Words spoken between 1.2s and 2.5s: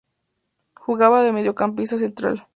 de mediocampista central.